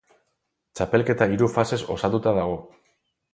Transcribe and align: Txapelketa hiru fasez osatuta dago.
Txapelketa 0.79 1.27
hiru 1.33 1.49
fasez 1.57 1.79
osatuta 1.97 2.35
dago. 2.39 2.57